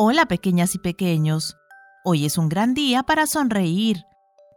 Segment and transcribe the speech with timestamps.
[0.00, 1.56] Hola pequeñas y pequeños.
[2.04, 4.04] Hoy es un gran día para sonreír.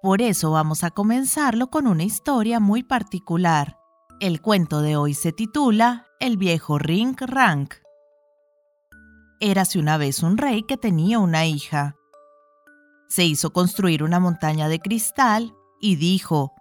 [0.04, 3.76] Por eso vamos a comenzarlo con una historia muy particular.
[4.20, 7.74] El cuento de hoy se titula El viejo Ring Rank.
[9.40, 11.96] Érase una vez un rey que tenía una hija.
[13.10, 16.54] Se hizo construir una montaña de cristal y dijo,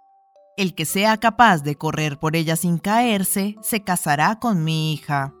[0.57, 5.35] El que sea capaz de correr por ella sin caerse, se casará con mi hija.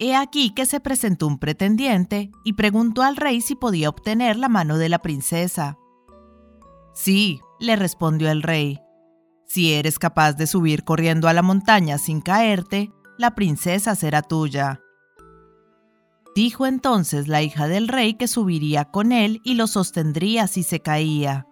[0.00, 4.48] He aquí que se presentó un pretendiente y preguntó al rey si podía obtener la
[4.48, 5.76] mano de la princesa.
[6.94, 8.80] Sí, le respondió el rey.
[9.46, 14.80] Si eres capaz de subir corriendo a la montaña sin caerte, la princesa será tuya.
[16.34, 20.80] Dijo entonces la hija del rey que subiría con él y lo sostendría si se
[20.80, 21.48] caía.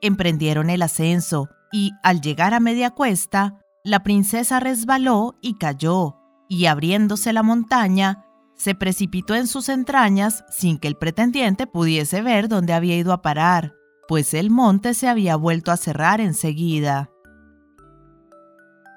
[0.00, 6.16] Emprendieron el ascenso y, al llegar a media cuesta, la princesa resbaló y cayó,
[6.48, 12.48] y abriéndose la montaña, se precipitó en sus entrañas sin que el pretendiente pudiese ver
[12.48, 13.74] dónde había ido a parar,
[14.08, 17.10] pues el monte se había vuelto a cerrar enseguida.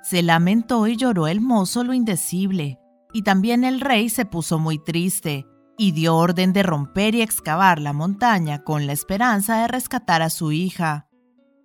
[0.02, 2.80] Se lamentó y lloró el mozo lo indecible,
[3.12, 5.46] y también el rey se puso muy triste,
[5.78, 10.30] y dio orden de romper y excavar la montaña con la esperanza de rescatar a
[10.30, 11.08] su hija,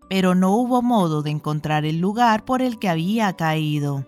[0.09, 4.07] pero no hubo modo de encontrar el lugar por el que había caído.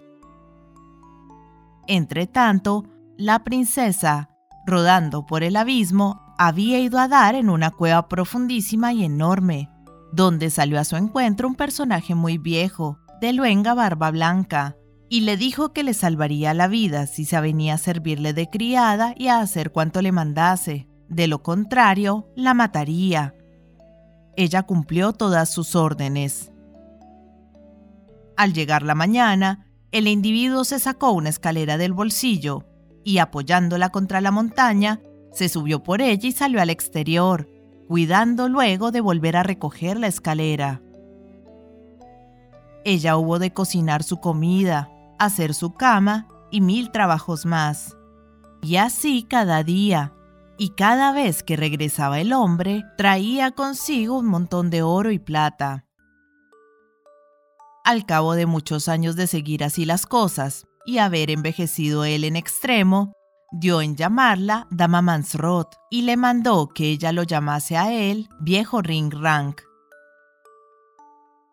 [1.89, 2.85] Entretanto,
[3.17, 4.31] la princesa,
[4.67, 9.71] rodando por el abismo, había ido a dar en una cueva profundísima y enorme,
[10.13, 14.77] donde salió a su encuentro un personaje muy viejo, de luenga barba blanca,
[15.09, 19.15] y le dijo que le salvaría la vida si se venía a servirle de criada
[19.17, 23.35] y a hacer cuanto le mandase, de lo contrario, la mataría.
[24.37, 26.53] Ella cumplió todas sus órdenes.
[28.37, 32.65] Al llegar la mañana, el individuo se sacó una escalera del bolsillo
[33.05, 35.01] y apoyándola contra la montaña,
[35.33, 37.49] se subió por ella y salió al exterior,
[37.87, 40.83] cuidando luego de volver a recoger la escalera.
[42.85, 47.97] Ella hubo de cocinar su comida, hacer su cama y mil trabajos más.
[48.63, 50.13] Y así cada día.
[50.59, 55.86] Y cada vez que regresaba el hombre, traía consigo un montón de oro y plata.
[57.87, 62.35] Al cabo de muchos años de seguir así las cosas y haber envejecido él en
[62.35, 63.13] extremo,
[63.53, 68.83] dio en llamarla Dama Mansrot y le mandó que ella lo llamase a él viejo
[68.83, 69.61] Ring Rank.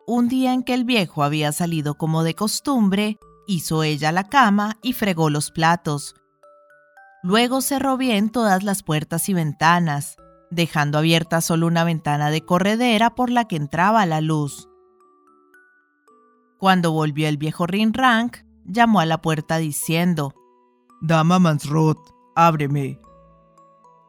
[0.08, 3.16] Un día en que el viejo había salido como de costumbre,
[3.46, 6.16] hizo ella la cama y fregó los platos.
[7.22, 10.16] Luego cerró bien todas las puertas y ventanas,
[10.50, 14.68] dejando abierta solo una ventana de corredera por la que entraba la luz.
[16.64, 20.32] Cuando volvió el viejo Rinrank, llamó a la puerta diciendo,
[21.02, 21.98] Dama Mansrot,
[22.34, 22.98] ábreme.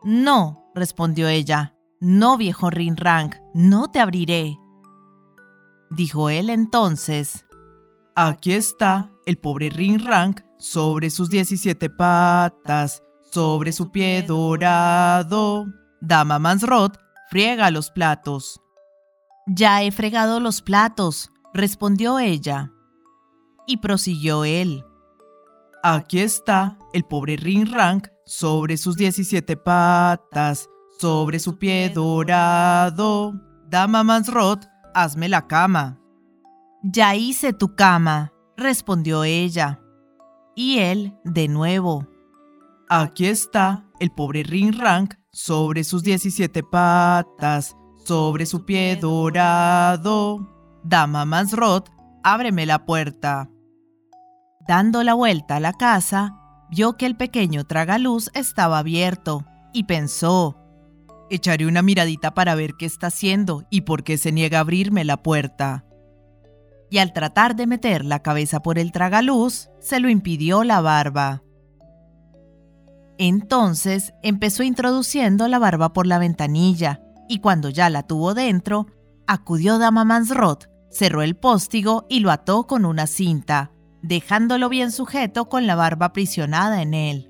[0.06, 4.58] No, respondió ella, no, viejo Rinrank, no te abriré.
[5.90, 7.46] Dijo él entonces,
[8.16, 15.66] Aquí está el pobre Rinrank sobre sus diecisiete patas, sobre su pie dorado.
[16.00, 16.98] Dama Mansrot,
[17.30, 18.62] friega los platos.
[19.46, 22.72] Ya he fregado los platos, respondió ella.
[23.66, 24.86] Y prosiguió él.
[25.82, 33.34] Aquí está el pobre Rinrank sobre sus diecisiete patas, sobre su pie dorado.
[33.68, 36.00] Dama Mansrot, hazme la cama.
[36.84, 39.80] Ya hice tu cama, respondió ella.
[40.56, 42.08] Y él, de nuevo.
[42.90, 50.55] Aquí está el pobre Rinrank sobre sus diecisiete patas, sobre su pie dorado.
[50.88, 51.90] Dama Mansrot,
[52.24, 53.50] ábreme la puerta.
[54.68, 56.38] Dando la vuelta a la casa,
[56.70, 60.60] vio que el pequeño tragaluz estaba abierto y pensó,
[61.32, 65.04] echaré una miradita para ver qué está haciendo y por qué se niega a abrirme
[65.06, 65.86] la puerta.
[66.92, 71.42] Y al tratar de meter la cabeza por el tragaluz, se lo impidió la barba.
[73.18, 78.86] Entonces empezó introduciendo la barba por la ventanilla, y cuando ya la tuvo dentro,
[79.26, 83.72] acudió Dama Mansrot cerró el póstigo y lo ató con una cinta,
[84.02, 87.30] dejándolo bien sujeto con la barba aprisionada en él.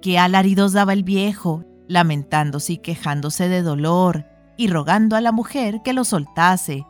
[0.00, 4.24] Qué alaridos daba el viejo, lamentándose y quejándose de dolor,
[4.56, 6.86] y rogando a la mujer que lo soltase,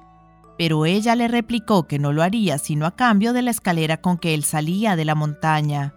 [0.56, 4.16] pero ella le replicó que no lo haría sino a cambio de la escalera con
[4.16, 5.92] que él salía de la montaña.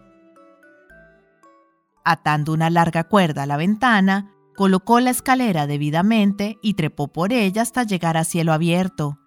[2.03, 7.62] Atando una larga cuerda a la ventana, colocó la escalera debidamente y trepó por ella
[7.62, 9.19] hasta llegar a cielo abierto.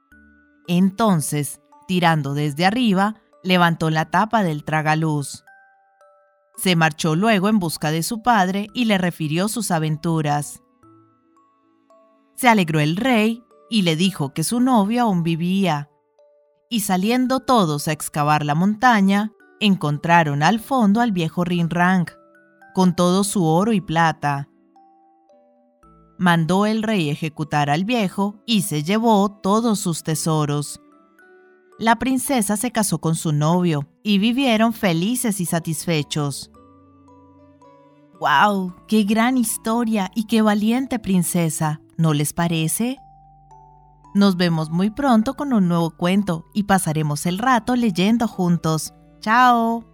[0.66, 5.44] Entonces, tirando desde arriba, levantó la tapa del tragaluz.
[6.56, 10.64] Se marchó luego en busca de su padre y le refirió sus aventuras.
[12.34, 15.90] Se alegró el rey y le dijo que su novio aún vivía.
[16.68, 19.30] Y saliendo todos a excavar la montaña,
[19.60, 22.06] encontraron al fondo al viejo Rinrang,
[22.74, 24.49] con todo su oro y plata.
[26.20, 30.78] Mandó el rey ejecutar al viejo y se llevó todos sus tesoros.
[31.78, 36.50] La princesa se casó con su novio y vivieron felices y satisfechos.
[38.20, 38.74] ¡Wow!
[38.86, 41.80] ¡Qué gran historia y qué valiente princesa!
[41.96, 42.98] ¿No les parece?
[44.14, 48.92] Nos vemos muy pronto con un nuevo cuento y pasaremos el rato leyendo juntos.
[49.20, 49.86] ¡Chao!